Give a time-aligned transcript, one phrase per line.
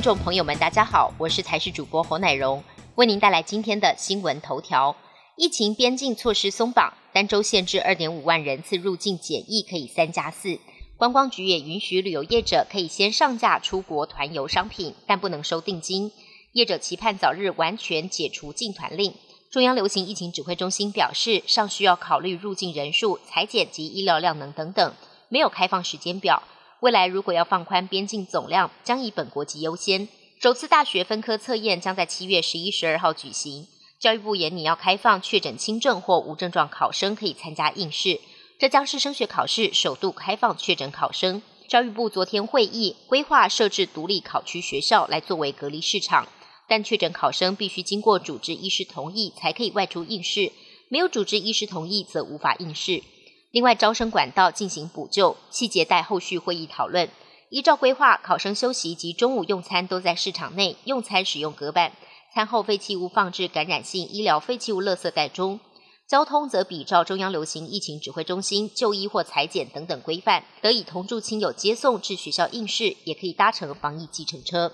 [0.00, 2.64] 听众朋友们，大家好，我是台视主播侯乃荣，
[2.94, 4.96] 为您带来今天的新闻头条。
[5.36, 10.58] 疫情边境措施松绑，单周限制二点五万人次入境检疫可以三加四。
[10.96, 16.10] 观光局也允许旅游业者可以先上架出国团游商品，但不能收定金。
[16.54, 19.12] 业者期盼早日完全解除禁团令。
[19.50, 24.94] 中央流行疫情指挥中心表示，尚需要考虑入境人数、裁剪及医疗量能等等，
[25.28, 26.42] 没有开放时间表。
[26.80, 30.08] 未来如果要放宽边境总量，将以本国籍优先。
[30.40, 33.66] 首次大学分科测验将在七月十一、十二号举行。
[33.98, 38.18] 教育部也拟要开放确诊轻症或无症状考生可以参加应试。
[38.58, 41.42] 这将是升学考试首度开放确诊考生。
[41.68, 46.26] 教育部昨天会议规划设置独立考区学校来作为隔离市场，
[46.66, 50.50] 但确诊考生必须经过主治医师同意才可以外出应试，
[50.88, 53.02] 没有主治医师同意则无法应试。
[53.50, 57.08] 另外，招生管道进行补救，细节待后续会议讨论。
[57.48, 61.92] 依照规划，考生休息及中午用餐都在市场内用餐，使用隔板，
[62.32, 65.58] 餐后废弃物放置感染性医疗废弃物垃圾袋中。
[66.06, 74.72] 交通则比照中央流行疫情指挥中心就医或裁剪等等规范，得以同住亲友接送至学校应试，也可以搭乘防疫计程车。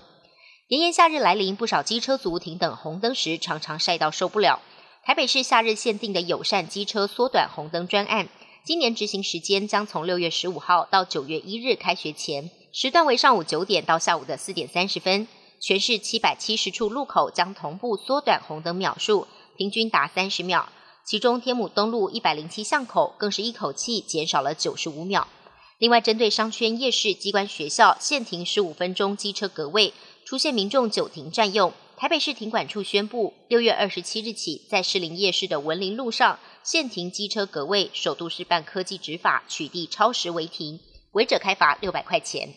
[0.67, 4.59] 炎炎夏日来临，不少机车族停等红灯时常常晒到受不了。
[5.03, 8.27] 台北市夏日限定的友善机车缩短红灯专案，
[8.67, 15.25] 今年执行时间将从六月十五号到九月一日开学前，时段为上午九点到下午的四点三十分，
[15.61, 20.67] 全市七百七十处路口将同步缩短红灯秒数，平均达三十秒。
[21.05, 25.29] 其中天母东路一百零七巷口更是一口气减少了九十五秒。
[25.77, 29.93] 另外，针对商圈、夜市、机关、学校限停十五分钟机车格位，
[30.25, 40.79] 出现民众久停占用，台北市停管处宣布，六月二十七日起，在士林夜市的文林路上限停机车格位，首度示范科技执法，取缔超时违停，
[41.13, 42.53] 违者开罚六百块钱。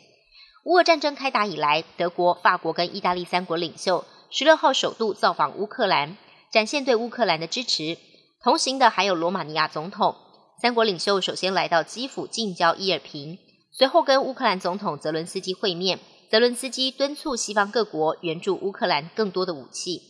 [0.64, 6.18] 乌俄战争开打以来，德国、法国跟意大利三国领袖十六号首度造访乌克兰，
[6.52, 7.96] 展现对乌克兰的支持。
[8.44, 10.16] 同行的还有罗马尼亚总统。
[10.60, 13.38] 三国领袖首先来到基辅近郊伊尔平，
[13.72, 15.98] 随后跟乌克兰总统泽伦斯基会面。
[16.30, 20.00] 泽伦斯基敦促西方各国援助乌克兰更多的武器。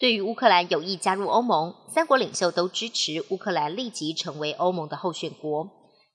[0.00, 5.68] 对于乌克兰有意加入欧盟，三国领袖都支持乌克兰立即成为欧盟的候选国。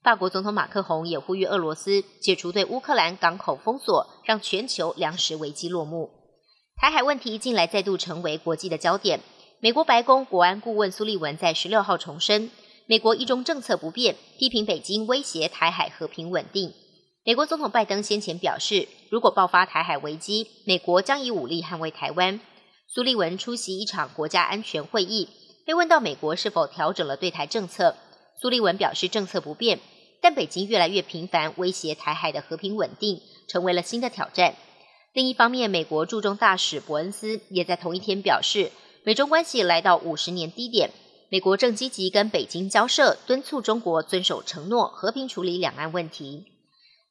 [0.03, 6.09] 法国总统马克宏也呼吁俄罗斯解除对乌克兰港口封锁，让全球粮食危机落幕。
[6.75, 9.21] 台海问题近来再度成为国际的焦点。
[9.61, 12.51] 美国白宫国安顾问苏利文在十六号重申，
[12.85, 16.73] 美国一中政策不变，批评北京威胁台海和平稳定。
[17.25, 22.41] 美国总统拜登先前表示，如果爆发台海危机，美国将以武力捍卫台湾。
[22.85, 25.29] 苏利文出席一场国家安全会议，
[25.65, 27.95] 被问到美国是否调整了对台政策，
[28.41, 29.79] 苏利文表示政策不变，
[30.21, 34.55] 但北京越来越频繁威胁台海的和平稳定，成为了新的挑战。
[35.13, 38.71] 另一方面，美国驻中大使伯恩斯也在同一天表示。
[39.05, 40.89] 美中关系来到五十年低点，
[41.29, 46.45] 美国正积极跟北京交涉，敦促中国遵守承诺，和平处理两岸问题。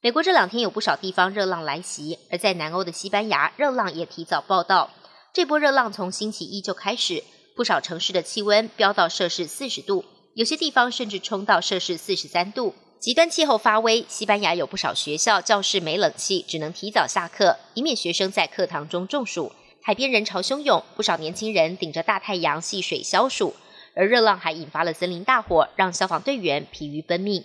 [0.05, 4.91] 美国这两天有不少地方热浪来袭，而在南欧的西班牙，热浪也提早报道。
[5.33, 7.23] 这波热浪从星期一就开始，
[7.55, 10.05] 不少城市的气温飙到摄氏四十度，
[10.35, 12.75] 有些地方甚至冲到摄氏四十三度。
[12.99, 19.53] 极端气候发威，西班牙有不少学校教室没冷气，只能提早下课，以免学生在课堂中中暑。
[19.85, 23.55] 海边人潮汹涌，不少年轻人顶着大太阳戏水消暑，
[23.95, 27.45] 而热浪还引发了森林大火，让消防队员疲于奔命。